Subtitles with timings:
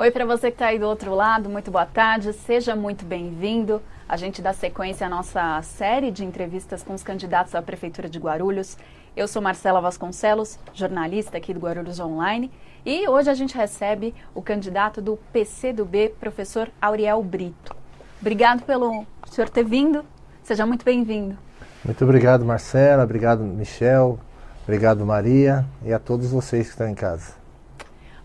[0.00, 3.82] Oi para você que está aí do outro lado, muito boa tarde, seja muito bem-vindo.
[4.08, 8.16] A gente dá sequência à nossa série de entrevistas com os candidatos à Prefeitura de
[8.16, 8.78] Guarulhos.
[9.16, 12.48] Eu sou Marcela Vasconcelos, jornalista aqui do Guarulhos Online,
[12.86, 17.74] e hoje a gente recebe o candidato do PCdoB, professor Auriel Brito.
[18.20, 20.04] Obrigado pelo senhor ter vindo,
[20.44, 21.36] seja muito bem-vindo.
[21.84, 24.16] Muito obrigado, Marcela, obrigado, Michel,
[24.62, 27.37] obrigado, Maria, e a todos vocês que estão em casa.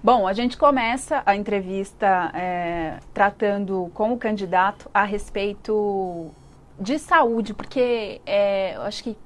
[0.03, 6.29] Bom, a gente começa a entrevista é, tratando com o candidato a respeito
[6.77, 9.17] de saúde, porque é, eu acho que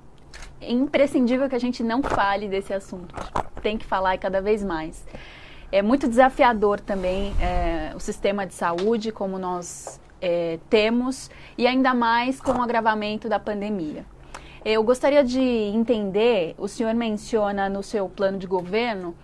[0.61, 3.15] é imprescindível que a gente não fale desse assunto.
[3.59, 5.03] Tem que falar e cada vez mais.
[5.71, 11.95] É muito desafiador também é, o sistema de saúde, como nós é, temos, e ainda
[11.95, 14.05] mais com o agravamento da pandemia.
[14.63, 19.15] Eu gostaria de entender, o senhor menciona no seu plano de governo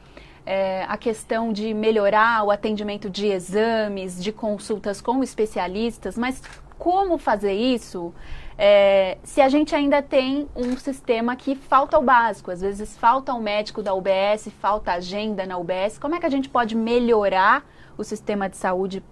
[0.46, 6.42] é, a questão de melhorar o atendimento de exames, de consultas com especialistas, mas
[6.78, 8.14] como fazer isso
[8.58, 12.52] é, se a gente ainda tem um sistema que falta o básico?
[12.52, 15.98] Às vezes falta um médico da UBS, falta agenda na UBS.
[15.98, 17.64] Como é que a gente pode melhorar
[17.98, 19.04] o sistema de saúde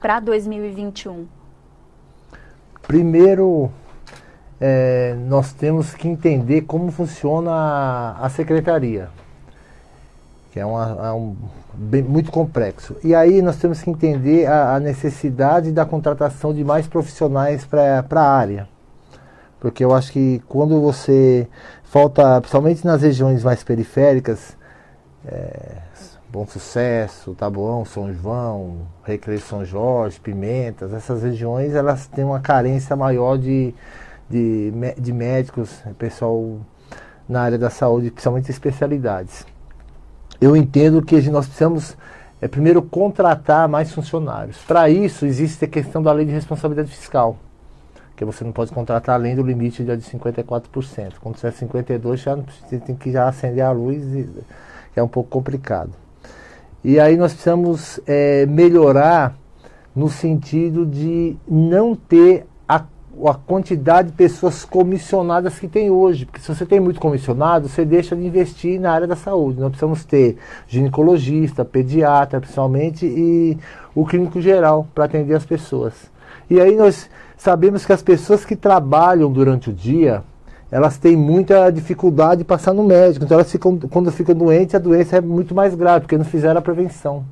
[0.00, 1.26] para 2021?
[2.82, 3.70] Primeiro,
[4.60, 9.10] é, nós temos que entender como funciona a, a secretaria
[10.56, 11.36] que é, uma, é um,
[11.74, 12.96] bem, muito complexo.
[13.04, 18.02] E aí nós temos que entender a, a necessidade da contratação de mais profissionais para
[18.10, 18.66] a área.
[19.60, 21.46] Porque eu acho que quando você
[21.84, 24.56] falta, principalmente nas regiões mais periféricas,
[25.26, 25.76] é,
[26.30, 32.96] Bom Sucesso, Taboão, São João, Recreio São Jorge, Pimentas, essas regiões elas têm uma carência
[32.96, 33.74] maior de,
[34.26, 36.56] de, de médicos, pessoal
[37.28, 39.44] na área da saúde, principalmente especialidades
[40.40, 41.96] eu entendo que nós precisamos
[42.40, 44.58] é, primeiro contratar mais funcionários.
[44.66, 47.36] Para isso existe a questão da lei de responsabilidade fiscal,
[48.14, 51.14] que você não pode contratar além do limite de 54%.
[51.20, 54.28] Quando você é 52, já você tem que já acender a luz, e,
[54.94, 55.92] é um pouco complicado.
[56.82, 59.36] E aí nós precisamos é, melhorar
[59.94, 62.46] no sentido de não ter
[63.24, 66.26] a quantidade de pessoas comissionadas que tem hoje.
[66.26, 69.60] Porque se você tem muito comissionado, você deixa de investir na área da saúde.
[69.60, 70.36] Nós precisamos ter
[70.68, 73.56] ginecologista, pediatra, principalmente, e
[73.94, 75.94] o clínico geral para atender as pessoas.
[76.50, 80.22] E aí nós sabemos que as pessoas que trabalham durante o dia,
[80.70, 83.24] elas têm muita dificuldade de passar no médico.
[83.24, 86.58] Então elas ficam, quando ficam doentes, a doença é muito mais grave, porque não fizeram
[86.58, 87.24] a prevenção.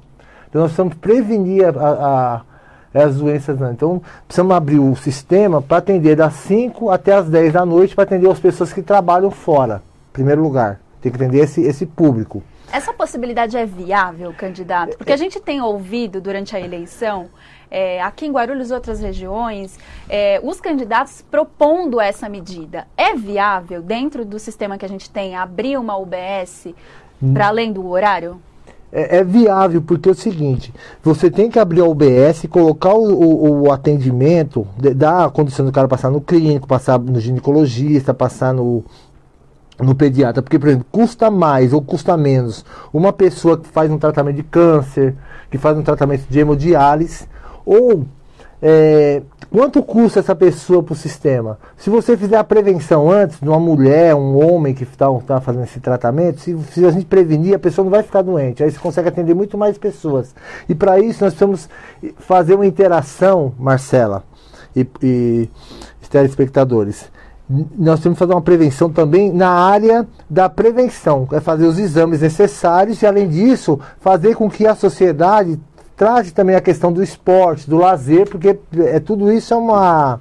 [0.48, 2.53] Então nós precisamos prevenir a, a
[2.94, 3.58] é as doenças.
[3.58, 3.72] Né?
[3.72, 8.04] Então, precisamos abrir o sistema para atender das 5 até as 10 da noite, para
[8.04, 10.80] atender as pessoas que trabalham fora, em primeiro lugar.
[11.02, 12.42] Tem que atender esse, esse público.
[12.72, 14.96] Essa possibilidade é viável, candidato?
[14.96, 17.28] Porque a gente tem ouvido durante a eleição,
[17.70, 19.78] é, aqui em Guarulhos e outras regiões,
[20.08, 22.86] é, os candidatos propondo essa medida.
[22.96, 26.68] É viável, dentro do sistema que a gente tem, abrir uma UBS
[27.32, 28.40] para além do horário?
[28.94, 30.72] É, é, viável, porque é o seguinte,
[31.02, 34.64] você tem que abrir a UBS, colocar o, o, o atendimento,
[34.96, 38.84] dar a condição do cara passar no clínico, passar no ginecologista, passar no,
[39.80, 43.98] no pediatra, porque, por exemplo, custa mais ou custa menos uma pessoa que faz um
[43.98, 45.16] tratamento de câncer,
[45.50, 47.26] que faz um tratamento de hemodiálise,
[47.66, 48.04] ou
[48.62, 49.22] é,
[49.54, 51.60] quanto custa essa pessoa para o sistema?
[51.76, 55.62] Se você fizer a prevenção antes, de uma mulher, um homem que está tá fazendo
[55.62, 58.64] esse tratamento, se, se, a gente prevenir, a pessoa não vai ficar doente.
[58.64, 60.34] Aí você consegue atender muito mais pessoas.
[60.68, 61.68] E para isso nós precisamos
[62.18, 64.24] fazer uma interação, Marcela
[64.74, 65.48] e, e
[66.10, 67.04] telespectadores.
[67.48, 72.22] Nós temos que fazer uma prevenção também na área da prevenção, é fazer os exames
[72.22, 75.60] necessários e, além disso, fazer com que a sociedade
[75.96, 80.20] traz também a questão do esporte, do lazer, porque é, tudo isso é uma.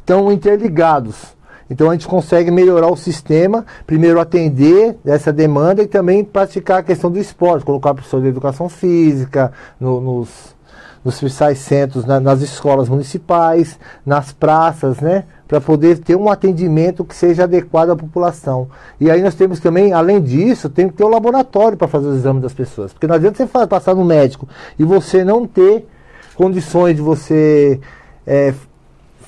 [0.00, 1.34] estão interligados.
[1.70, 6.82] Então a gente consegue melhorar o sistema, primeiro atender essa demanda e também praticar a
[6.82, 10.54] questão do esporte, colocar pessoas de educação física no, nos,
[11.02, 15.24] nos principais centros, na, nas escolas municipais, nas praças, né?
[15.52, 18.68] Para poder ter um atendimento que seja adequado à população.
[18.98, 22.06] E aí nós temos também, além disso, tem que ter o um laboratório para fazer
[22.06, 22.90] os exames das pessoas.
[22.90, 25.86] Porque não adianta você passar no médico e você não ter
[26.34, 27.78] condições de você
[28.26, 28.54] é,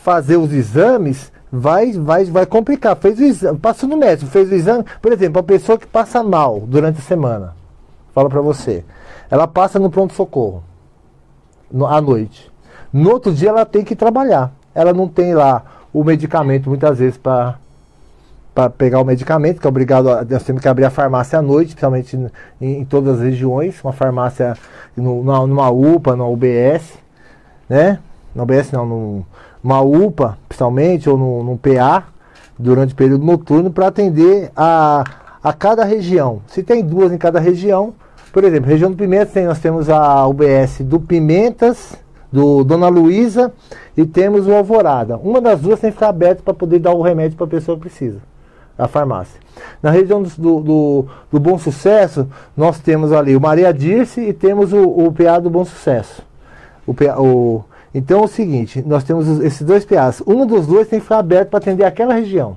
[0.02, 2.96] fazer os exames, vai, vai, vai complicar.
[2.96, 4.82] Fez o exame, passou no médico, fez o exame.
[5.02, 7.54] Por exemplo, a pessoa que passa mal durante a semana,
[8.14, 8.82] fala para você,
[9.30, 10.64] ela passa no pronto-socorro
[11.86, 12.50] à noite.
[12.90, 14.54] No outro dia ela tem que trabalhar.
[14.74, 17.54] Ela não tem lá o medicamento muitas vezes para
[18.54, 21.42] para pegar o medicamento, que é obrigado a, nós temos que abrir a farmácia à
[21.42, 22.16] noite, principalmente
[22.60, 24.54] em, em todas as regiões, uma farmácia
[24.96, 26.94] no, numa UPA, na UBS,
[27.68, 27.98] né?
[28.32, 29.24] Na UBS não,
[29.62, 32.04] numa UPA, principalmente, ou no, num PA,
[32.56, 35.02] durante o período noturno, para atender a,
[35.42, 36.40] a cada região.
[36.46, 37.92] Se tem duas em cada região,
[38.32, 41.96] por exemplo, região do Pimentas, nós temos a UBS do Pimentas,
[42.34, 43.52] do Dona Luísa
[43.96, 45.16] e temos o Alvorada.
[45.16, 47.76] Uma das duas tem que ficar aberta para poder dar o remédio para a pessoa
[47.76, 48.18] que precisa,
[48.76, 49.40] a farmácia.
[49.80, 52.26] Na região do, do, do, Bom Sucesso,
[52.56, 56.22] nós temos ali o Maria Dirce e temos o, o PA do Bom Sucesso.
[56.84, 56.92] O,
[57.22, 57.64] o,
[57.94, 60.20] então é o seguinte, nós temos esses dois PAs.
[60.26, 62.56] Um dos dois tem que ficar aberto para atender aquela região.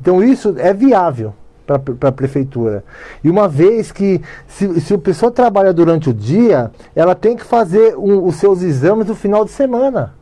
[0.00, 1.32] Então isso é viável
[1.66, 2.84] para a prefeitura.
[3.22, 7.44] E uma vez que, se, se a pessoa trabalha durante o dia, ela tem que
[7.44, 10.14] fazer um, os seus exames no final de semana.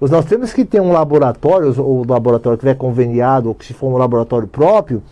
[0.00, 3.74] Nós temos que ter um laboratório, ou o laboratório que tiver conveniado, ou que se
[3.74, 5.02] for um laboratório próprio,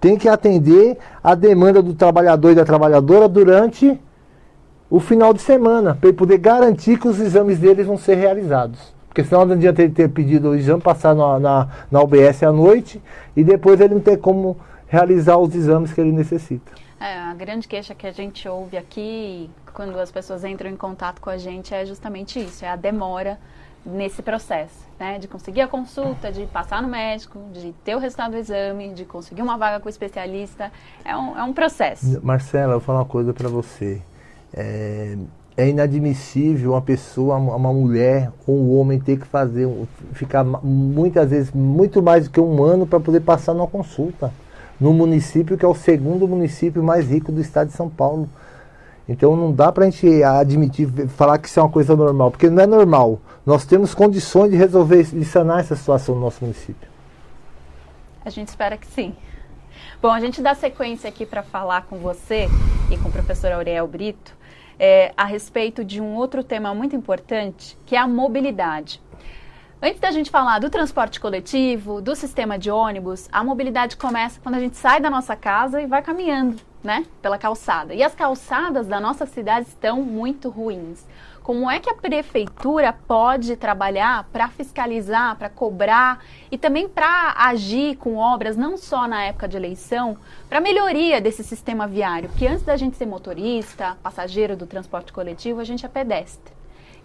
[0.00, 3.98] tem que atender a demanda do trabalhador e da trabalhadora durante
[4.88, 8.94] o final de semana, para ele poder garantir que os exames deles vão ser realizados.
[9.08, 12.52] Porque senão não adianta ele ter pedido o exame, passar na, na, na UBS à
[12.52, 13.02] noite
[13.34, 16.72] e depois ele não ter como realizar os exames que ele necessita.
[16.98, 21.20] É, a grande queixa que a gente ouve aqui, quando as pessoas entram em contato
[21.20, 23.38] com a gente, é justamente isso, é a demora
[23.84, 25.18] nesse processo, né?
[25.18, 29.04] De conseguir a consulta, de passar no médico, de ter o resultado do exame, de
[29.04, 30.72] conseguir uma vaga com o especialista.
[31.04, 32.20] É um, é um processo.
[32.24, 34.02] Marcela, eu vou falar uma coisa para você.
[34.52, 35.16] É,
[35.56, 39.68] é, inadmissível uma pessoa, uma mulher ou um homem ter que fazer,
[40.12, 44.32] ficar muitas vezes muito mais do que um ano para poder passar numa consulta
[44.80, 48.28] no município que é o segundo município mais rico do estado de São Paulo.
[49.08, 52.50] Então não dá para a gente admitir, falar que isso é uma coisa normal, porque
[52.50, 53.20] não é normal.
[53.44, 56.88] Nós temos condições de resolver, de sanar essa situação no nosso município.
[58.24, 59.14] A gente espera que sim.
[60.02, 62.48] Bom, a gente dá sequência aqui para falar com você
[62.90, 64.36] e com o professor Aurel Brito
[64.78, 69.00] é, a respeito de um outro tema muito importante, que é a mobilidade.
[69.80, 74.54] Antes da gente falar do transporte coletivo, do sistema de ônibus, a mobilidade começa quando
[74.54, 77.92] a gente sai da nossa casa e vai caminhando, né, pela calçada.
[77.92, 81.06] E as calçadas da nossa cidade estão muito ruins.
[81.42, 87.96] Como é que a prefeitura pode trabalhar para fiscalizar, para cobrar e também para agir
[87.96, 90.16] com obras, não só na época de eleição,
[90.48, 92.30] para melhoria desse sistema viário?
[92.30, 96.55] Porque antes da gente ser motorista, passageiro do transporte coletivo, a gente é pedestre.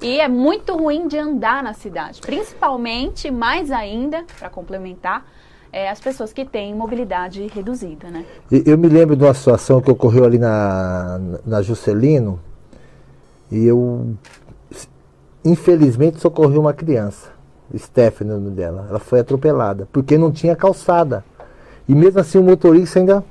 [0.01, 5.25] E é muito ruim de andar na cidade, principalmente, mais ainda, para complementar,
[5.71, 8.25] é, as pessoas que têm mobilidade reduzida, né?
[8.49, 12.39] Eu me lembro de uma situação que ocorreu ali na, na Juscelino
[13.51, 14.15] e eu,
[15.45, 17.29] infelizmente, socorri uma criança,
[17.77, 18.87] Stephanie, o nome dela.
[18.89, 21.23] Ela foi atropelada, porque não tinha calçada.
[21.87, 23.23] E mesmo assim o motorista ainda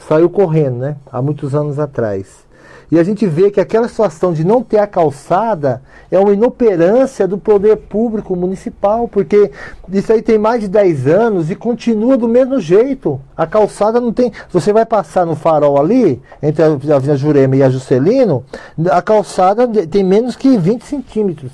[0.00, 0.96] saiu correndo, né?
[1.10, 2.46] Há muitos anos atrás.
[2.90, 7.28] E a gente vê que aquela situação de não ter a calçada é uma inoperância
[7.28, 9.50] do poder público municipal, porque
[9.92, 13.20] isso aí tem mais de 10 anos e continua do mesmo jeito.
[13.36, 14.32] A calçada não tem.
[14.50, 18.42] Você vai passar no farol ali, entre a Avenida Jurema e a Juscelino,
[18.90, 21.52] a calçada tem menos que 20 centímetros.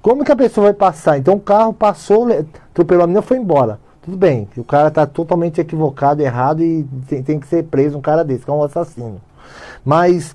[0.00, 1.18] Como que a pessoa vai passar?
[1.18, 2.28] Então o carro passou,
[2.70, 3.80] atropelou a menina foi embora.
[4.00, 8.00] Tudo bem, o cara está totalmente equivocado, errado e tem, tem, que ser preso um
[8.00, 9.20] cara desse, que é um assassino.
[9.84, 10.34] Mas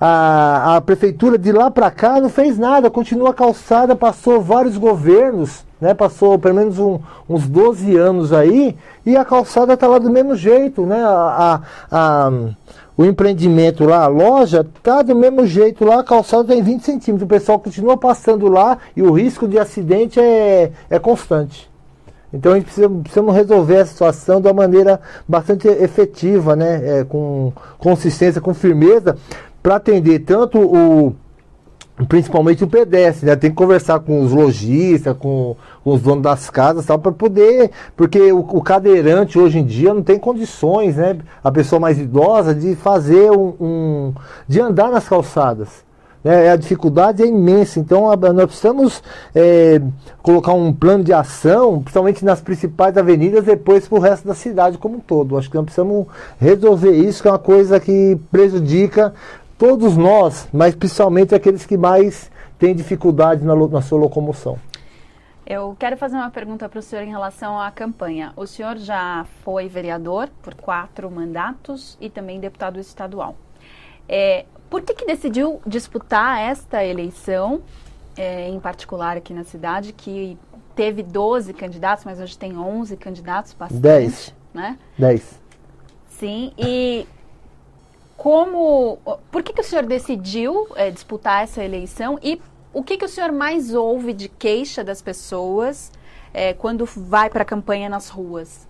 [0.00, 5.64] a, a prefeitura de lá para cá não fez nada, continua calçada, passou vários governos,
[5.80, 5.94] né?
[5.94, 6.98] Passou pelo menos um,
[7.28, 11.02] uns 12 anos aí, e a calçada está lá do mesmo jeito, né?
[11.02, 11.60] A,
[11.90, 12.32] a, a,
[12.96, 17.22] o empreendimento lá, a loja, tá do mesmo jeito lá, a calçada tem 20 centímetros.
[17.22, 21.70] O pessoal continua passando lá e o risco de acidente é, é constante.
[22.32, 27.00] Então a gente precisa, precisamos resolver a situação de uma maneira bastante efetiva, né?
[27.00, 29.16] É, com consistência, com firmeza,
[29.62, 31.14] para atender tanto o
[32.08, 33.36] principalmente o pedestre, né?
[33.36, 37.70] Tem que conversar com os lojistas, com, com os donos das casas, tal, para poder,
[37.96, 41.18] porque o, o, cadeirante hoje em dia não tem condições, né?
[41.44, 44.14] A pessoa mais idosa de fazer um, um
[44.48, 45.84] de andar nas calçadas.
[46.24, 46.50] Né?
[46.50, 49.02] A dificuldade é imensa, então nós precisamos
[49.34, 49.80] é,
[50.22, 54.78] colocar um plano de ação, principalmente nas principais avenidas, depois para o resto da cidade
[54.78, 55.36] como um todo.
[55.36, 56.06] Acho que nós precisamos
[56.38, 59.12] resolver isso, que é uma coisa que prejudica
[59.62, 64.58] todos nós, mas principalmente aqueles que mais têm dificuldade na, na sua locomoção.
[65.46, 68.32] Eu quero fazer uma pergunta para o senhor em relação à campanha.
[68.34, 73.36] O senhor já foi vereador por quatro mandatos e também deputado estadual.
[74.08, 77.62] É, por que, que decidiu disputar esta eleição,
[78.16, 80.36] é, em particular aqui na cidade, que
[80.74, 83.80] teve 12 candidatos, mas hoje tem 11 candidatos, bastante.
[83.80, 84.34] 10.
[84.52, 84.76] né?
[84.98, 85.40] 10.
[86.08, 87.06] Sim, e
[88.22, 88.98] como.
[89.32, 92.40] Por que, que o senhor decidiu é, disputar essa eleição e
[92.72, 95.90] o que, que o senhor mais ouve de queixa das pessoas
[96.32, 98.68] é, quando vai para a campanha nas ruas?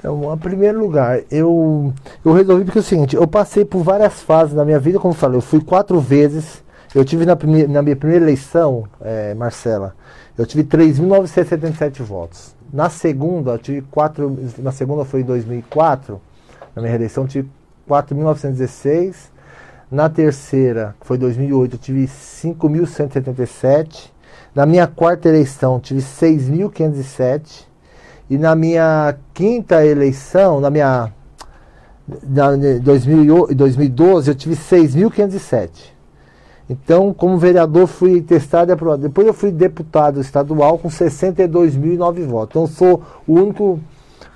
[0.00, 4.20] Então, em primeiro lugar, eu, eu resolvi porque é o seguinte, eu passei por várias
[4.20, 7.68] fases na minha vida, como eu falei, eu fui quatro vezes, eu tive na, primeira,
[7.68, 9.94] na minha primeira eleição, é, Marcela,
[10.36, 12.52] eu tive 3.977 votos.
[12.72, 16.20] Na segunda, eu tive quatro, na segunda foi em 2004,
[16.74, 17.48] na minha reeleição, eu tive
[17.88, 19.32] 4.916.
[19.90, 24.10] Na terceira, que foi 2008, eu tive 5.177.
[24.54, 27.66] Na minha quarta eleição, tive 6.507.
[28.28, 31.12] E na minha quinta eleição, na minha
[32.22, 32.50] na
[32.82, 35.94] 2012, eu tive 6.507.
[36.68, 39.02] Então, como vereador, fui testado e aprovado.
[39.02, 42.50] Depois eu fui deputado estadual com 62.009 votos.
[42.50, 43.78] Então, sou o único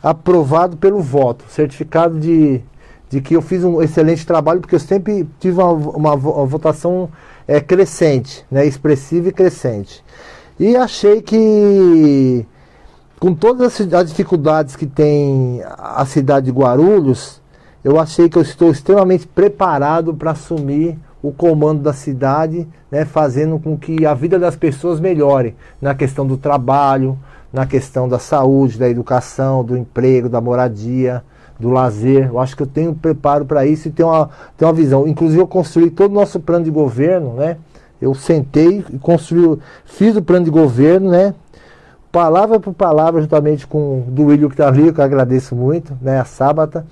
[0.02, 2.62] aprovado pelo voto, certificado de
[3.08, 5.72] de que eu fiz um excelente trabalho, porque eu sempre tive uma,
[6.14, 7.08] uma, votação
[7.46, 10.04] é, crescente, né, expressiva e crescente.
[10.60, 12.44] E achei que,
[13.18, 17.40] com todas as dificuldades que tem a cidade de Guarulhos,
[17.82, 23.58] eu achei que eu estou extremamente preparado para assumir o comando da cidade, né, fazendo
[23.58, 27.18] com que a vida das pessoas melhore na questão do trabalho,
[27.52, 31.24] na questão da saúde, da educação, do emprego, da moradia
[31.58, 32.28] do lazer.
[32.28, 35.08] Eu acho que eu tenho preparo para isso e tenho uma, tenho uma visão.
[35.08, 37.56] Inclusive, eu construí todo o nosso plano de governo, né?
[38.00, 41.34] Eu sentei e construí, fiz o plano de governo, né?
[42.12, 46.20] Palavra por palavra, juntamente com o William que está ali, que eu agradeço muito, né?
[46.20, 46.86] A Sábata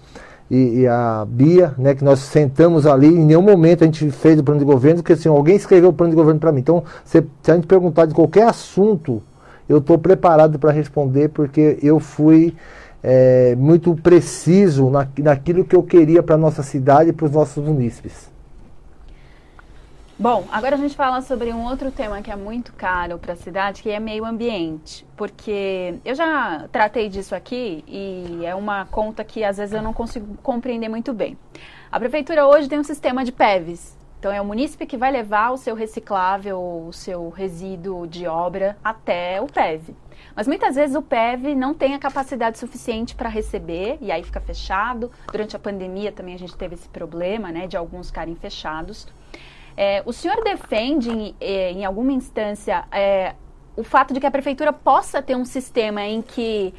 [0.50, 1.94] e, e, a Bia, né?
[1.94, 5.12] Que nós sentamos ali, em nenhum momento a gente fez o plano de governo, porque
[5.12, 6.60] assim, alguém escreveu o plano de governo para mim.
[6.60, 9.22] Então, se, se a gente perguntar de qualquer assunto,
[9.68, 12.54] eu estou preparado para responder, porque eu fui
[13.08, 17.30] é, muito preciso na, naquilo que eu queria para a nossa cidade e para os
[17.30, 18.28] nossos munícipes.
[20.18, 23.36] Bom, agora a gente fala sobre um outro tema que é muito caro para a
[23.36, 25.06] cidade, que é meio ambiente.
[25.16, 29.92] Porque eu já tratei disso aqui e é uma conta que às vezes eu não
[29.92, 31.38] consigo compreender muito bem.
[31.92, 33.96] A prefeitura hoje tem um sistema de PEVs.
[34.18, 38.76] Então é o munícipe que vai levar o seu reciclável, o seu resíduo de obra
[38.82, 39.94] até o PEV.
[40.36, 44.38] Mas muitas vezes o PEV não tem a capacidade suficiente para receber e aí fica
[44.38, 45.10] fechado.
[45.32, 49.08] Durante a pandemia também a gente teve esse problema, né, de alguns ficarem fechados.
[49.74, 53.34] É, o senhor defende em, é, em alguma instância é,
[53.74, 56.74] o fato de que a prefeitura possa ter um sistema em que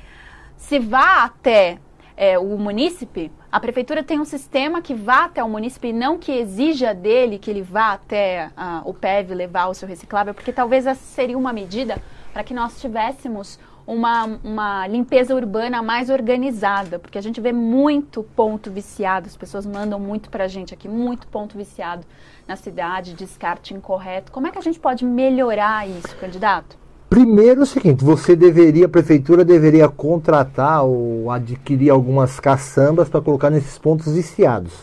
[0.56, 1.80] se vá até
[2.16, 6.18] é, o munícipe, a prefeitura tem um sistema que vá até o munícipe e não
[6.18, 10.52] que exija dele que ele vá até uh, o PEV levar o seu reciclável, porque
[10.52, 12.02] talvez essa seria uma medida
[12.38, 18.22] para que nós tivéssemos uma, uma limpeza urbana mais organizada, porque a gente vê muito
[18.22, 22.06] ponto viciado, as pessoas mandam muito para a gente aqui, muito ponto viciado
[22.48, 24.32] na cidade, descarte incorreto.
[24.32, 26.78] Como é que a gente pode melhorar isso, candidato?
[27.10, 33.20] Primeiro é o seguinte, você deveria, a prefeitura deveria contratar ou adquirir algumas caçambas para
[33.20, 34.74] colocar nesses pontos viciados.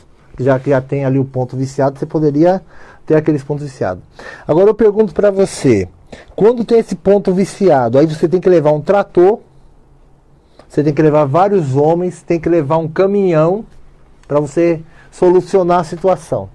[0.40, 2.60] Já que já tem ali o ponto viciado, você poderia
[3.06, 4.02] ter aqueles pontos viciados.
[4.44, 5.88] Agora eu pergunto para você,
[6.34, 9.40] quando tem esse ponto viciado, aí você tem que levar um trator,
[10.68, 13.64] você tem que levar vários homens, tem que levar um caminhão
[14.26, 14.80] para você
[15.10, 16.48] solucionar a situação.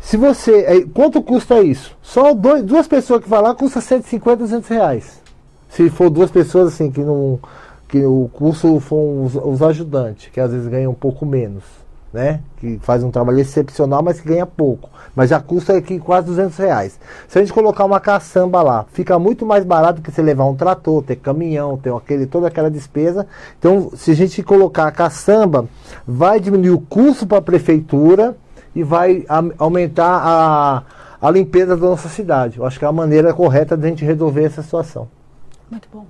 [0.00, 0.86] Se você.
[0.94, 1.96] Quanto custa isso?
[2.02, 5.22] Só dois, duas pessoas que vão lá custa 150, 200 reais.
[5.68, 7.40] Se for duas pessoas assim que não.
[7.88, 11.64] que o curso for os, os ajudantes, que às vezes ganham um pouco menos
[12.16, 12.40] né?
[12.56, 14.88] Que faz um trabalho excepcional, mas que ganha pouco.
[15.14, 16.98] Mas já custa aqui quase 200 reais.
[17.28, 20.56] Se a gente colocar uma caçamba lá, fica muito mais barato que você levar um
[20.56, 23.26] trator, ter caminhão, ter aquele, toda aquela despesa.
[23.58, 25.68] Então, se a gente colocar a caçamba,
[26.06, 28.34] vai diminuir o custo para a prefeitura
[28.74, 30.82] e vai a, aumentar a,
[31.20, 32.58] a limpeza da nossa cidade.
[32.58, 35.06] Eu acho que é a maneira correta de a gente resolver essa situação.
[35.70, 36.06] Muito bom.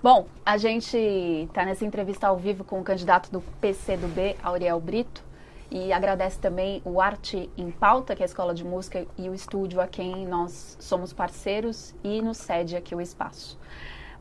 [0.00, 5.31] Bom, a gente está nessa entrevista ao vivo com o candidato do PCdoB, Auriel Brito
[5.72, 9.34] e agradece também o Arte em Pauta, que é a escola de música e o
[9.34, 13.58] estúdio a quem nós somos parceiros e nos cede aqui o espaço.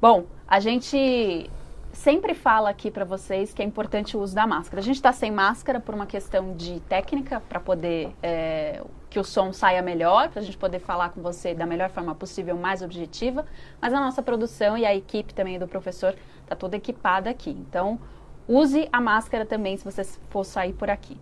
[0.01, 1.49] Bom, a gente
[1.91, 4.79] sempre fala aqui para vocês que é importante o uso da máscara.
[4.79, 9.23] A gente está sem máscara por uma questão de técnica, para poder é, que o
[9.23, 12.81] som saia melhor, para a gente poder falar com você da melhor forma possível, mais
[12.81, 13.45] objetiva.
[13.81, 17.49] Mas a nossa produção e a equipe também do professor está toda equipada aqui.
[17.49, 17.99] Então,
[18.47, 21.19] use a máscara também se você for sair por aqui.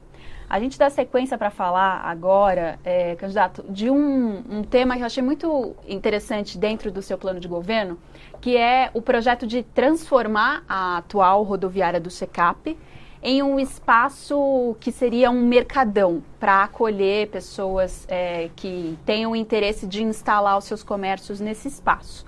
[0.49, 5.05] A gente dá sequência para falar agora, é, candidato, de um, um, tema que eu
[5.05, 7.99] achei muito interessante dentro do seu plano de governo,
[8.41, 12.75] que é o projeto de transformar a atual rodoviária do SECAP
[13.21, 20.01] em um espaço que seria um mercadão para acolher pessoas é, que tenham interesse de
[20.01, 22.25] instalar os seus comércios nesse espaço.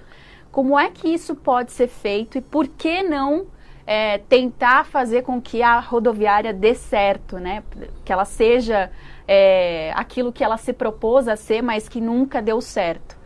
[0.51, 3.47] Como é que isso pode ser feito e por que não
[3.85, 7.63] é, tentar fazer com que a rodoviária dê certo, né?
[8.05, 8.91] Que ela seja
[9.27, 13.17] é, aquilo que ela se propôs a ser, mas que nunca deu certo.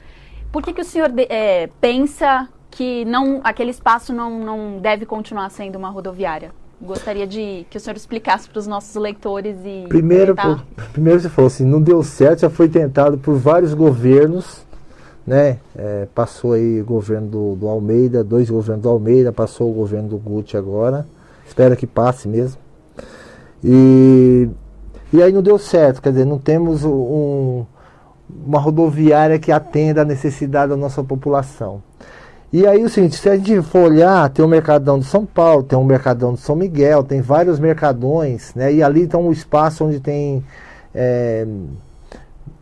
[0.52, 5.50] Por que, que o senhor é, pensa que não, aquele espaço não, não deve continuar
[5.50, 6.52] sendo uma rodoviária?
[6.82, 9.86] Gostaria de que o senhor explicasse para os nossos leitores e.
[9.88, 10.36] Primeiro,
[10.92, 14.65] primeiro você falou assim, não deu certo, já foi tentado por vários governos
[15.26, 15.58] né?
[15.76, 20.10] É, passou aí o governo do, do, Almeida, dois governos do Almeida, passou o governo
[20.10, 21.06] do Guti agora.
[21.48, 22.60] Espero que passe mesmo.
[23.64, 24.48] E,
[25.12, 27.66] e aí não deu certo, quer dizer, não temos um,
[28.46, 31.82] uma rodoviária que atenda a necessidade da nossa população.
[32.54, 35.64] E aí o seguinte, se a gente for olhar, tem o Mercadão de São Paulo,
[35.64, 38.72] tem o Mercadão de São Miguel, tem vários mercadões, né?
[38.72, 40.44] E ali está um espaço onde tem
[40.94, 41.46] é,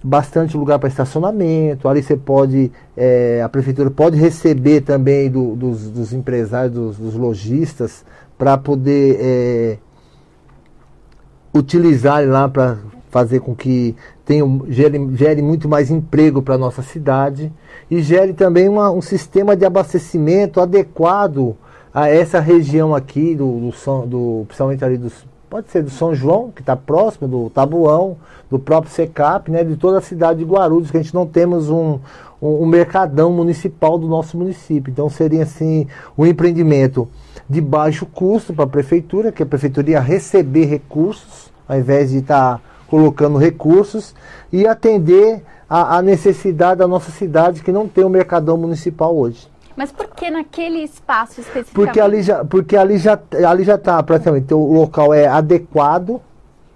[0.04, 1.88] bastante lugar para estacionamento.
[1.88, 7.16] Ali você pode, é, a prefeitura pode receber também do, dos, dos, empresários, dos, dos
[7.16, 8.06] lojistas,
[8.38, 9.78] para poder é,
[11.54, 12.78] utilizar lá para
[13.10, 17.54] fazer com que tenha, gere, gere muito mais emprego para a nossa cidade
[17.90, 21.56] e gere também uma, um sistema de abastecimento adequado
[21.94, 26.50] a essa região aqui, do, do, do principalmente ali dos Pode ser do São João,
[26.50, 28.18] que está próximo, do Tabuão,
[28.50, 31.70] do próprio SECAP, né, de toda a cidade de Guarulhos, que a gente não temos
[31.70, 32.00] um,
[32.42, 34.90] um, um mercadão municipal do nosso município.
[34.90, 35.86] Então seria assim
[36.18, 37.08] um empreendimento
[37.48, 42.18] de baixo custo para a prefeitura, que a prefeitura ia receber recursos, ao invés de
[42.18, 44.16] estar tá colocando recursos,
[44.52, 49.53] e atender a, a necessidade da nossa cidade, que não tem um mercadão municipal hoje.
[49.76, 51.74] Mas por que naquele espaço especificamente?
[51.74, 56.22] Porque ali já, porque ali já, ali já está praticamente o local é adequado,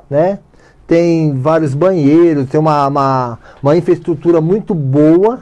[0.10, 0.40] né?
[0.88, 5.42] Tem vários banheiros, tem uma, uma, uma infraestrutura muito boa,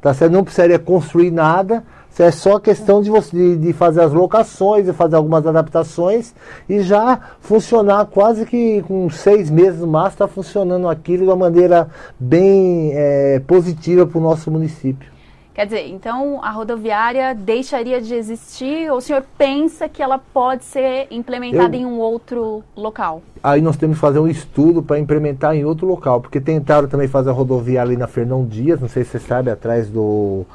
[0.00, 0.32] tá certo?
[0.32, 1.84] Não precisaria construir nada.
[2.18, 6.34] É só questão de, você, de, de fazer as locações, de fazer algumas adaptações
[6.68, 11.36] e já funcionar quase que com seis meses no máximo, está funcionando aquilo de uma
[11.36, 15.17] maneira bem é, positiva para o nosso município.
[15.58, 20.64] Quer dizer, então a rodoviária deixaria de existir ou o senhor pensa que ela pode
[20.64, 23.22] ser implementada Eu, em um outro local?
[23.42, 27.08] Aí nós temos que fazer um estudo para implementar em outro local, porque tentaram também
[27.08, 30.46] fazer a rodoviária ali na Fernão Dias, não sei se você sabe, atrás do.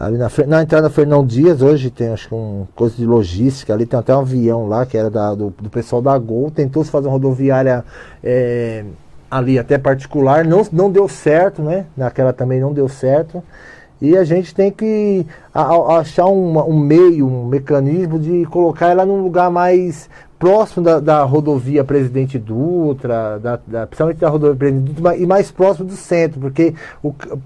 [0.00, 3.74] Ali na, na entrada da Fernão Dias, hoje tem acho que um coisa de logística,
[3.74, 6.82] ali tem até um avião lá, que era da, do, do pessoal da Gol, tentou
[6.82, 7.84] se fazer uma rodoviária.
[8.22, 8.86] É,
[9.30, 11.86] ali até particular, não, não deu certo, né?
[11.94, 13.42] Naquela também não deu certo.
[14.04, 19.22] E a gente tem que achar um, um, meio, um mecanismo de colocar ela num
[19.22, 25.16] lugar mais próximo da, da rodovia Presidente Dutra, da, da, principalmente da rodovia Presidente Dutra,
[25.16, 26.74] e mais próximo do centro, porque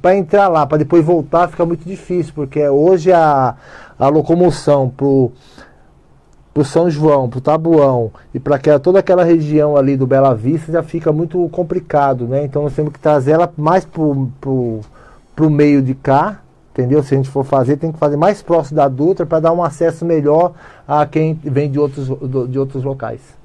[0.02, 3.54] para entrar lá, para depois voltar, fica muito difícil, porque hoje a,
[3.96, 9.96] a locomoção para o São João, para o Tabuão e para toda aquela região ali
[9.96, 12.44] do Bela Vista já fica muito complicado, né?
[12.44, 16.40] Então nós temos que trazer ela mais para o meio de cá,
[16.78, 17.02] entendeu?
[17.02, 19.62] Se a gente for fazer, tem que fazer mais próximo da Dutra para dar um
[19.62, 20.54] acesso melhor
[20.86, 22.06] a quem vem de outros,
[22.48, 23.36] de outros locais.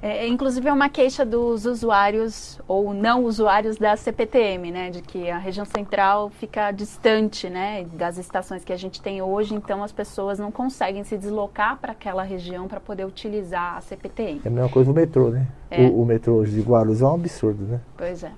[0.00, 5.30] É, inclusive é uma queixa dos usuários ou não usuários da CPTM, né, de que
[5.30, 9.92] a região central fica distante, né, das estações que a gente tem hoje, então as
[9.92, 14.42] pessoas não conseguem se deslocar para aquela região para poder utilizar a CPTM.
[14.44, 15.46] É a mesma coisa o metrô, né?
[15.70, 15.80] É.
[15.86, 17.80] O, o metrô de Guarulhos é um absurdo, né?
[17.96, 18.30] Pois é.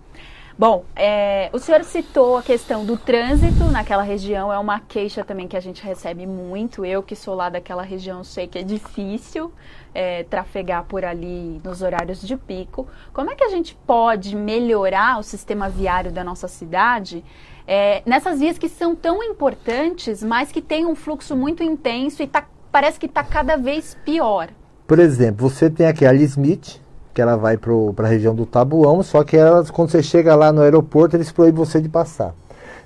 [0.59, 5.47] Bom, é, o senhor citou a questão do trânsito naquela região, é uma queixa também
[5.47, 6.83] que a gente recebe muito.
[6.83, 9.53] Eu que sou lá daquela região sei que é difícil
[9.95, 12.89] é, trafegar por ali nos horários de pico.
[13.13, 17.23] Como é que a gente pode melhorar o sistema viário da nossa cidade
[17.67, 22.27] é, nessas vias que são tão importantes, mas que tem um fluxo muito intenso e
[22.27, 24.49] tá, parece que está cada vez pior?
[24.87, 26.81] Por exemplo, você tem aqui a Smith,
[27.17, 30.53] que ela vai para a região do Tabuão, só que ela, quando você chega lá
[30.53, 32.35] no aeroporto, eles proíbem você de passar.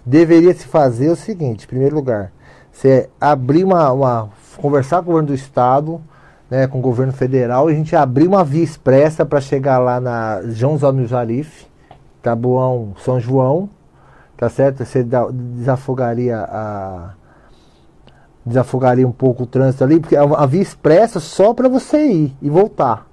[0.07, 2.31] Deveria se fazer o seguinte, em primeiro lugar,
[2.71, 6.01] você abrir uma, uma conversar com o governo do estado,
[6.49, 9.99] né, com o governo federal, e a gente abrir uma via expressa para chegar lá
[9.99, 11.67] na João Zano Jarif,
[12.23, 13.69] Tabuão, São João,
[14.37, 14.85] tá certo?
[14.85, 17.15] Você desafogaria a
[18.47, 22.49] desafogaria um pouco o trânsito ali, porque a via expressa só para você ir e
[22.49, 23.10] voltar.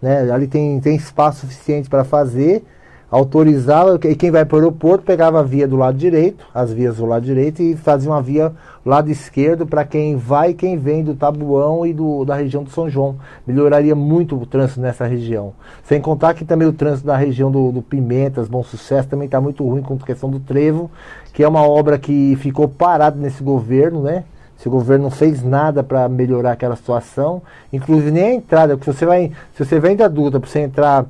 [0.00, 0.30] Né?
[0.30, 2.64] Ali tem, tem espaço suficiente para fazer,
[3.10, 6.96] autorizava, e quem vai para o aeroporto pegava a via do lado direito, as vias
[6.96, 8.52] do lado direito, e fazia uma via
[8.86, 12.70] lado esquerdo para quem vai e quem vem do Tabuão e do, da região do
[12.70, 13.16] São João.
[13.46, 15.52] Melhoraria muito o trânsito nessa região.
[15.82, 19.40] Sem contar que também o trânsito da região do, do Pimentas, Bom Sucesso, também está
[19.40, 20.90] muito ruim com a questão do trevo,
[21.32, 24.24] que é uma obra que ficou parada nesse governo, né?
[24.60, 27.40] Se o governo não fez nada para melhorar aquela situação,
[27.72, 31.06] inclusive nem a entrada, porque se você vai, se você vem da para você entrar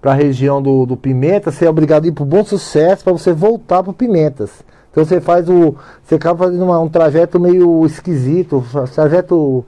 [0.00, 3.02] para a região do, do Pimenta, você é obrigado a ir para o Bom Sucesso
[3.02, 4.50] para você voltar para Pimentas.
[4.92, 5.74] Então você faz o.
[6.04, 9.64] Você acaba fazendo uma, um trajeto meio esquisito, um trajeto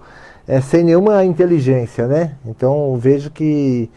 [0.47, 2.33] é, sem nenhuma inteligência, né?
[2.47, 3.91] Então vejo que.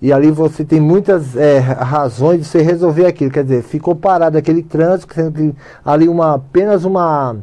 [0.00, 3.30] E ali você tem muitas é, razões de você resolver aquilo.
[3.30, 7.36] Quer dizer, ficou parado aquele trânsito, sendo que ali uma, apenas uma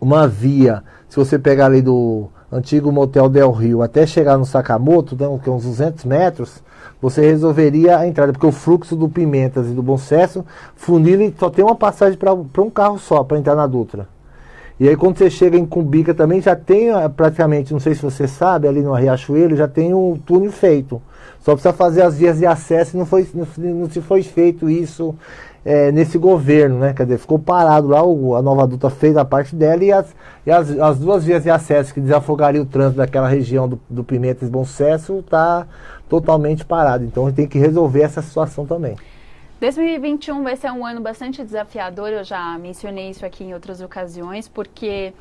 [0.00, 5.14] uma via, se você pegar ali do antigo Motel Del Rio até chegar no Sakamoto,
[5.14, 6.62] então, que é uns 200 metros,
[7.00, 11.48] você resolveria a entrada, porque o fluxo do Pimentas e do Bom Sucesso, funil só
[11.48, 14.08] tem uma passagem para um carro só para entrar na Dutra.
[14.78, 18.00] E aí quando você chega em Cumbica também já tem eh, praticamente, não sei se
[18.00, 21.02] você sabe, ali no Riachuelo já tem um túnel feito.
[21.40, 24.70] Só precisa fazer as vias de acesso e não, foi, não, não se foi feito
[24.70, 25.14] isso
[25.64, 26.92] é, nesse governo, né?
[26.94, 30.14] Quer dizer, ficou parado lá, o, a nova adulta fez a parte dela e, as,
[30.46, 34.02] e as, as duas vias de acesso que desafogariam o trânsito daquela região do, do
[34.02, 35.66] Pimentas e Bom Sucesso está
[36.08, 37.04] totalmente parado.
[37.04, 38.96] Então a gente tem que resolver essa situação também.
[39.60, 44.48] 2021 vai ser um ano bastante desafiador, eu já mencionei isso aqui em outras ocasiões,
[44.48, 45.12] porque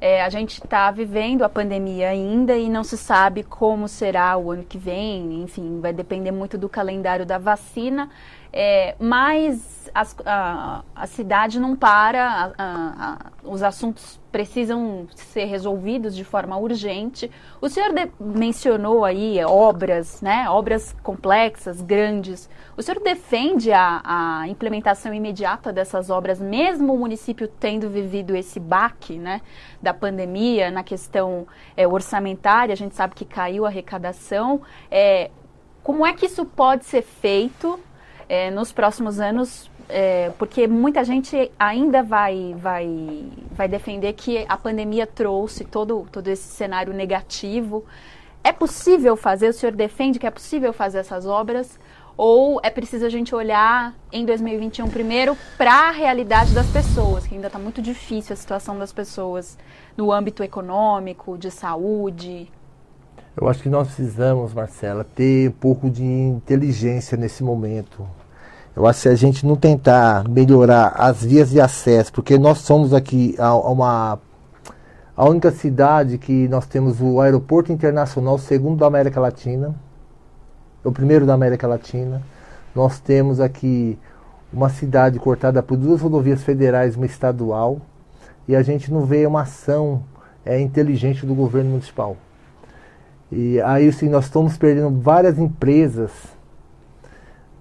[0.00, 4.50] é, a gente está vivendo a pandemia ainda e não se sabe como será o
[4.50, 8.10] ano que vem, enfim, vai depender muito do calendário da vacina.
[8.52, 16.16] É, mas as, a, a, cidade não para, a, a, os assuntos precisam ser resolvidos
[16.16, 17.30] de forma urgente.
[17.60, 22.50] O senhor mencionou aí obras, né, obras complexas, grandes.
[22.76, 29.16] O senhor defende a, implementação imediata dessas obras, mesmo o município tendo vivido esse baque
[29.16, 29.40] né,
[29.80, 32.72] da pandemia na questão é, orçamentária?
[32.72, 34.62] A gente sabe que caiu a arrecadação.
[34.90, 35.30] É,
[35.80, 37.78] como é que isso pode ser feito
[38.28, 44.56] é, nos próximos anos, é, porque muita gente ainda vai, vai, vai defender que a
[44.56, 47.84] pandemia trouxe todo, todo esse cenário negativo.
[48.42, 49.48] É possível fazer?
[49.48, 51.78] O senhor defende que é possível fazer essas obras?
[52.16, 57.34] Ou é preciso a gente olhar em 2021 primeiro para a realidade das pessoas, que
[57.34, 59.58] ainda está muito difícil a situação das pessoas
[59.96, 62.50] no âmbito econômico, de saúde?
[63.36, 68.06] Eu acho que nós precisamos, Marcela, ter um pouco de inteligência nesse momento.
[68.76, 72.58] Eu acho que se a gente não tentar melhorar as vias de acesso, porque nós
[72.58, 74.18] somos aqui a, uma
[75.16, 79.72] a única cidade que nós temos o aeroporto internacional segundo da América Latina,
[80.82, 82.20] o primeiro da América Latina.
[82.74, 83.96] Nós temos aqui
[84.52, 87.80] uma cidade cortada por duas rodovias federais, uma estadual,
[88.48, 90.02] e a gente não vê uma ação
[90.44, 92.16] é, inteligente do governo municipal.
[93.30, 96.10] E aí sim, nós estamos perdendo várias empresas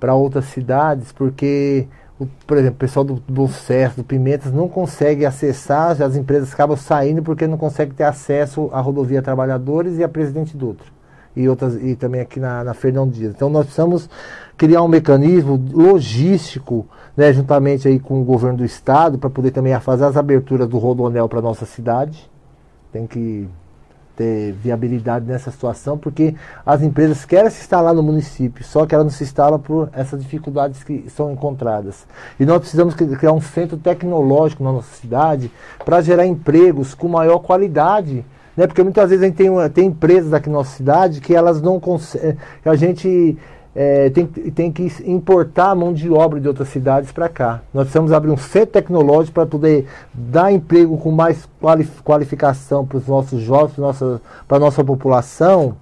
[0.04, 1.88] para outras cidades, porque,
[2.20, 6.52] o, por exemplo, o pessoal do, do CES, do Pimentas, não consegue acessar, as empresas
[6.52, 10.86] acabam saindo porque não conseguem ter acesso à rodovia Trabalhadores e à Presidente Dutra.
[11.34, 13.34] E, outras, e também aqui na, na Fernão Dias.
[13.34, 14.10] Então nós precisamos
[14.58, 16.86] criar um mecanismo logístico,
[17.16, 20.80] né, juntamente aí com o governo do estado, para poder também fazer as aberturas do
[20.80, 22.30] Rodonel para nossa cidade.
[22.92, 23.48] Tem que
[24.16, 29.06] ter viabilidade nessa situação, porque as empresas querem se instalar no município, só que elas
[29.06, 32.06] não se instalam por essas dificuldades que são encontradas.
[32.40, 35.52] E nós precisamos criar um centro tecnológico na nossa cidade
[35.84, 38.24] para gerar empregos com maior qualidade.
[38.56, 38.68] Né?
[38.68, 41.80] Porque muitas vezes a gente tem, tem empresas aqui na nossa cidade que elas não
[41.80, 42.38] conseguem.
[42.64, 43.38] A gente
[43.76, 47.62] é, tem, tem que importar a mão de obra de outras cidades para cá.
[47.74, 51.48] Nós precisamos abrir um centro tecnológico para poder dar emprego com mais
[52.04, 53.76] qualificação para os nossos jovens,
[54.48, 55.76] para a nossa população.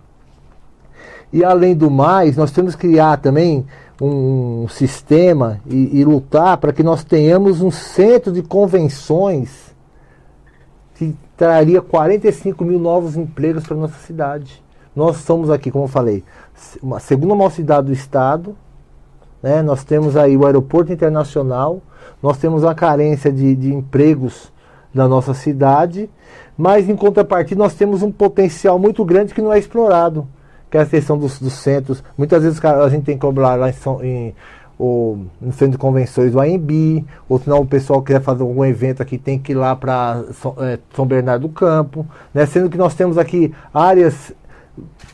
[1.34, 3.66] E além do mais, nós temos que criar também
[4.02, 9.76] um sistema e, e lutar para que nós tenhamos um centro de convenções
[10.96, 14.64] que traria 45 mil novos empregos para nossa cidade.
[14.96, 16.24] Nós somos aqui, como eu falei,
[16.82, 18.56] uma segunda maior cidade do estado.
[19.42, 19.62] Né?
[19.62, 21.82] Nós temos aí o aeroporto internacional,
[22.22, 24.52] nós temos uma carência de, de empregos
[24.94, 26.10] na nossa cidade,
[26.58, 30.28] mas em contrapartida nós temos um potencial muito grande que não é explorado,
[30.70, 32.04] que é a questão dos, dos centros.
[32.18, 34.36] Muitas vezes a gente tem que cobrar lá em, São, em
[34.82, 38.66] ou no centro de convenções do AMB, ou se não o pessoal quer fazer algum
[38.66, 40.24] evento aqui tem que ir lá para
[40.58, 42.48] é, São Bernardo do Campo, né?
[42.48, 44.34] sendo que nós temos aqui áreas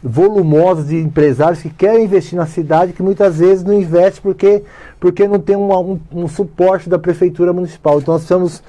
[0.04, 4.64] volumosas de empresários que querem investir na cidade, que muitas vezes não investem porque,
[5.00, 8.00] porque não tem um, um, um suporte da prefeitura municipal.
[8.00, 8.64] Então nós precisamos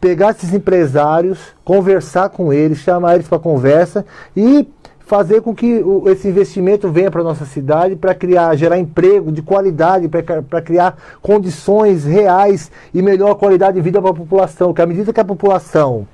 [0.00, 4.04] pegar esses empresários, conversar com eles, chamar eles para conversa
[4.36, 4.68] e
[5.06, 9.30] fazer com que o, esse investimento venha para a nossa cidade para criar, gerar emprego
[9.30, 14.74] de qualidade, para criar condições reais e melhor qualidade de vida para a população.
[14.74, 16.06] Que à medida que a população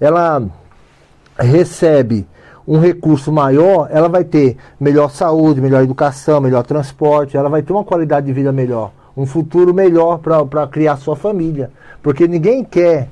[0.00, 0.42] ela
[1.38, 2.26] recebe
[2.70, 7.72] um recurso maior, ela vai ter melhor saúde, melhor educação, melhor transporte, ela vai ter
[7.72, 11.72] uma qualidade de vida melhor, um futuro melhor para criar sua família.
[12.00, 13.08] Porque ninguém quer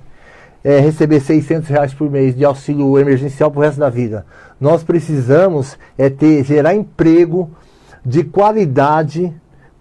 [0.62, 4.24] é, receber 600 reais por mês de auxílio emergencial para o resto da vida.
[4.60, 7.50] Nós precisamos é ter, gerar emprego
[8.06, 9.34] de qualidade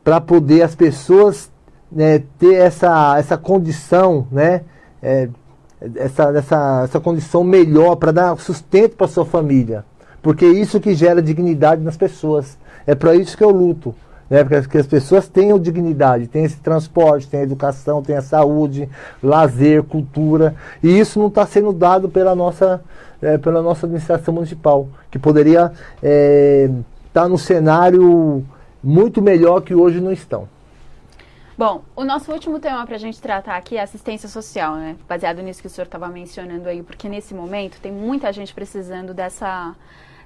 [0.04, 1.52] para poder as pessoas
[1.92, 4.62] né, ter essa, essa condição, né,
[5.04, 5.30] é,
[5.96, 9.86] essa, essa, essa condição melhor para dar sustento para sua família.
[10.22, 12.58] Porque é isso que gera dignidade nas pessoas.
[12.86, 13.94] É para isso que eu luto
[14.30, 14.44] né?
[14.44, 18.90] Para que as pessoas tenham dignidade, tenham esse transporte, tenham educação, tenham saúde,
[19.22, 20.56] lazer, cultura.
[20.84, 22.82] E isso não está sendo dado pela nossa,
[23.22, 26.70] é, pela nossa administração municipal, que poderia estar é,
[27.14, 28.44] tá no cenário
[28.84, 30.48] muito melhor que hoje não estão.
[31.58, 34.96] Bom, o nosso último tema para a gente tratar aqui é assistência social, né?
[35.08, 39.12] Baseado nisso que o senhor estava mencionando aí, porque nesse momento tem muita gente precisando
[39.12, 39.76] dessa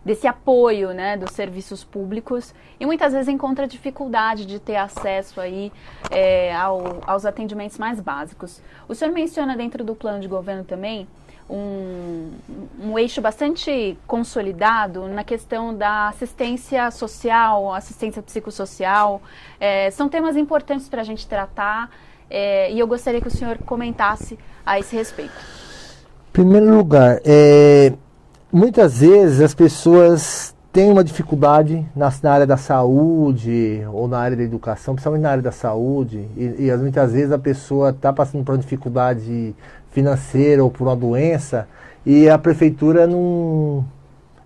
[0.04, 5.72] desse apoio né, dos serviços públicos e muitas vezes encontra dificuldade de ter acesso aí
[6.10, 8.62] é, ao, aos atendimentos mais básicos.
[8.90, 11.08] O senhor menciona dentro do plano de governo também
[11.52, 12.32] um,
[12.82, 19.22] um eixo bastante consolidado na questão da assistência social, assistência psicossocial.
[19.60, 21.90] É, são temas importantes para a gente tratar
[22.30, 25.34] é, e eu gostaria que o senhor comentasse a esse respeito.
[26.30, 27.92] Em primeiro lugar, é,
[28.52, 34.38] muitas vezes as pessoas têm uma dificuldade na, na, área da saúde ou na área
[34.38, 38.46] da educação, principalmente na área da saúde, e, e muitas vezes a pessoa está passando
[38.46, 39.54] por uma dificuldade
[39.92, 41.68] financeira ou por uma doença
[42.06, 43.86] e a prefeitura não,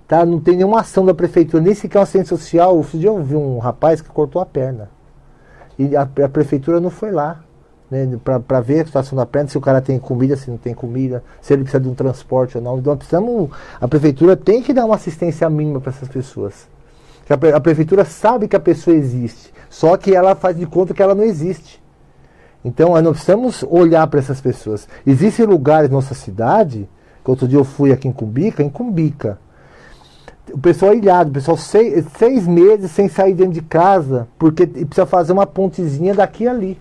[0.08, 2.76] tá, não tem nenhuma ação da prefeitura, nem sequer uma assistência social.
[2.76, 4.90] Outro dia eu vi um rapaz que cortou a perna
[5.78, 7.44] e a, a prefeitura não foi lá
[7.90, 10.74] né, para ver a situação da perna, se o cara tem comida, se não tem
[10.74, 12.78] comida, se ele precisa de um transporte ou não.
[12.80, 16.68] Então precisamos, a prefeitura tem que dar uma assistência mínima para essas pessoas.
[17.30, 21.02] A, a prefeitura sabe que a pessoa existe, só que ela faz de conta que
[21.02, 21.84] ela não existe.
[22.66, 24.88] Então nós precisamos olhar para essas pessoas.
[25.06, 26.90] Existem lugares na nossa cidade,
[27.24, 29.38] que outro dia eu fui aqui em Cumbica, em Cumbica.
[30.52, 34.66] O pessoal é ilhado, o pessoal seis, seis meses sem sair dentro de casa, porque
[34.66, 36.80] precisa fazer uma pontezinha daqui e ali.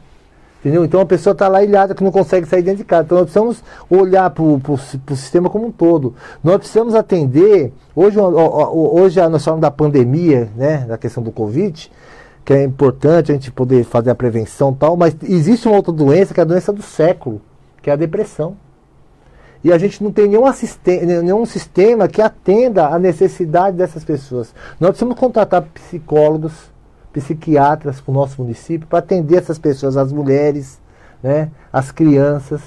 [0.61, 0.83] Entendeu?
[0.87, 3.05] Então a pessoa está lá ilhada que não consegue sair dentro de casa.
[3.05, 4.79] Então nós precisamos olhar para o
[5.15, 6.15] sistema como um todo.
[6.43, 7.75] Nós precisamos atender.
[7.95, 11.93] Hoje, hoje nós falamos da pandemia, né, da questão do Covid,
[12.45, 15.93] que é importante a gente poder fazer a prevenção e tal, mas existe uma outra
[15.93, 17.41] doença que é a doença do século,
[17.81, 18.57] que é a depressão.
[19.63, 20.45] E a gente não tem nenhum,
[21.07, 24.55] nenhum sistema que atenda a necessidade dessas pessoas.
[24.79, 26.53] Nós precisamos contratar psicólogos
[27.15, 30.81] psiquiatras para o nosso município para atender essas pessoas, as mulheres,
[31.23, 32.61] né, as crianças.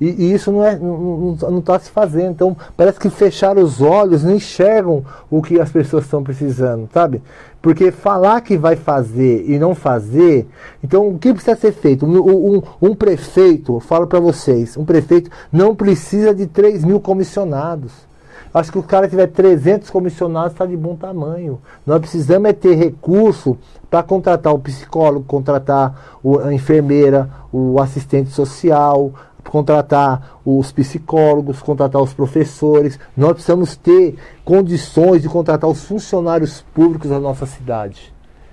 [0.00, 2.30] E, e isso não está não, não tá se fazendo.
[2.30, 7.22] Então, parece que fecharam os olhos, não enxergam o que as pessoas estão precisando, sabe?
[7.60, 10.48] Porque falar que vai fazer e não fazer.
[10.82, 12.06] Então, o que precisa ser feito?
[12.06, 18.08] Um, um, um prefeito, falo para vocês, um prefeito não precisa de 3 mil comissionados.
[18.54, 21.60] Acho que o cara tiver 300 comissionados está de bom tamanho.
[21.86, 23.58] Nós precisamos é ter recurso
[23.90, 29.12] para contratar o psicólogo, contratar a enfermeira, o assistente social,
[29.48, 32.98] contratar os psicólogos, contratar os professores.
[33.16, 38.12] Nós precisamos ter condições de contratar os funcionários públicos da nossa cidade,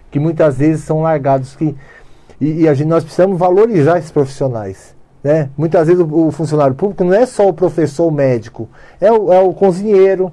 [0.09, 1.55] que muitas vezes são largados.
[1.55, 1.75] Que,
[2.39, 4.95] e, e a gente, nós precisamos valorizar esses profissionais.
[5.23, 5.49] Né?
[5.57, 8.69] Muitas vezes o, o, funcionário público não é só o professor o médico,
[9.01, 10.31] é o, é o cozinheiro,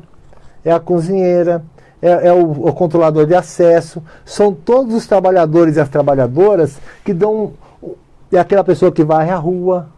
[0.62, 1.64] é a cozinheira,
[2.00, 7.14] é, é o, o, controlador de acesso, são todos os trabalhadores e as trabalhadoras que
[7.14, 7.52] dão.
[8.30, 9.88] É aquela pessoa que varre a rua.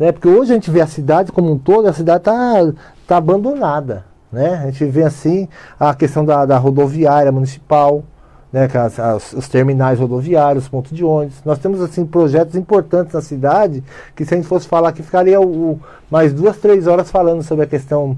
[0.00, 0.10] Né?
[0.10, 2.72] Porque hoje a gente vê a cidade como um todo, a cidade está
[3.06, 4.06] tá abandonada.
[4.32, 4.54] Né?
[4.54, 5.46] A gente vê assim
[5.78, 8.02] a questão da, da rodoviária municipal
[8.50, 11.36] né, as, as, os terminais rodoviários, pontos de ônibus.
[11.44, 13.84] Nós temos assim projetos importantes na cidade
[14.16, 17.42] que se a gente fosse falar aqui ficaria o, o, mais duas, três horas falando
[17.42, 18.16] sobre a questão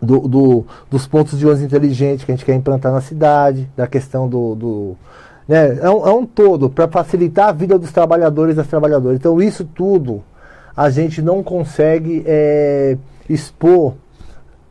[0.00, 3.86] do, do, dos pontos de ônibus inteligentes que a gente quer implantar na cidade, da
[3.86, 4.96] questão do, do
[5.48, 5.78] Né?
[5.80, 9.18] É, um, é um todo para facilitar a vida dos trabalhadores e das trabalhadoras.
[9.18, 10.22] Então, isso tudo
[10.76, 12.96] a gente não consegue é,
[13.28, 13.94] expor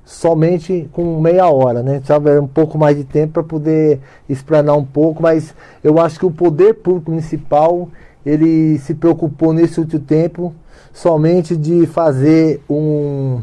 [0.03, 1.95] somente com meia hora, né?
[1.95, 6.25] Precisava um pouco mais de tempo para poder explanar um pouco, mas eu acho que
[6.25, 7.87] o poder público municipal
[8.25, 10.53] ele se preocupou nesse último tempo
[10.93, 13.41] somente de fazer um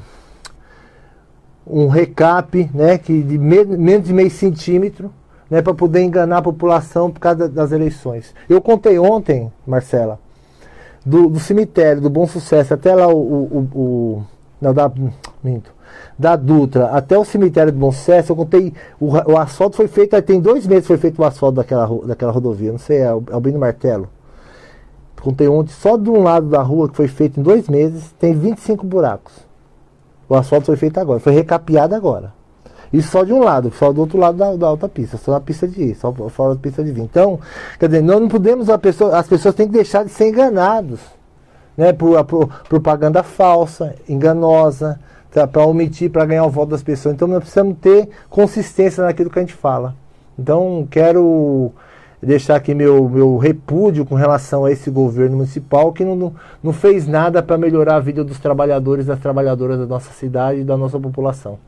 [1.71, 5.13] um recap, né, que de menos de meio centímetro,
[5.51, 8.35] né, para poder enganar a população por causa das eleições.
[8.49, 10.19] Eu contei ontem, Marcela,
[11.09, 14.25] do, do cemitério do Bom Sucesso até lá o, o, o
[14.61, 14.91] não dá
[15.43, 15.73] minto,
[16.19, 20.21] da Dutra até o cemitério do Bom Sucesso, eu contei, o, o asfalto foi feito,
[20.21, 23.59] tem dois meses foi feito o asfalto daquela, daquela rodovia, não sei, é o Albino
[23.59, 24.09] Martelo.
[25.21, 28.35] Contei ontem, só de um lado da rua que foi feito em dois meses, tem
[28.35, 29.33] 25 buracos.
[30.29, 32.35] O asfalto foi feito agora, foi recapeado agora.
[32.93, 35.41] Isso só de um lado, só do outro lado da, da alta pista, só na
[35.41, 37.03] pista de ir, só fora da pista de vir.
[37.03, 37.39] Então,
[37.79, 41.01] quer dizer, nós não podemos, pessoa, as pessoas têm que deixar de ser enganados,
[41.77, 44.99] né, por, por propaganda falsa, enganosa,
[45.31, 47.15] tá, para omitir, para ganhar o voto das pessoas.
[47.15, 49.95] Então, nós precisamos ter consistência naquilo que a gente fala.
[50.39, 51.73] Então, quero
[52.23, 57.07] deixar aqui meu, meu repúdio com relação a esse governo municipal que não, não fez
[57.07, 60.99] nada para melhorar a vida dos trabalhadores das trabalhadoras da nossa cidade e da nossa
[60.99, 61.59] população.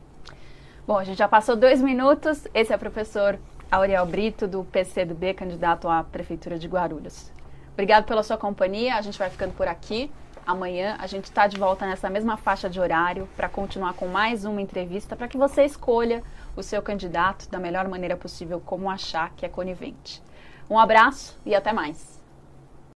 [0.86, 2.46] Bom, a gente já passou dois minutos.
[2.54, 3.38] Esse é o professor
[3.70, 7.30] Auriel Brito, do PCdoB, candidato à Prefeitura de Guarulhos.
[7.74, 8.96] Obrigado pela sua companhia.
[8.96, 10.10] A gente vai ficando por aqui.
[10.46, 14.44] Amanhã a gente está de volta nessa mesma faixa de horário para continuar com mais
[14.44, 16.24] uma entrevista para que você escolha
[16.56, 20.22] o seu candidato da melhor maneira possível, como achar que é conivente.
[20.68, 22.19] Um abraço e até mais.